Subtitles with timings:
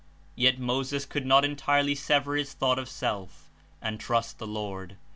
[0.35, 3.51] Yet Moses could not entirely sever his thought of self
[3.83, 4.95] and trust the Lord.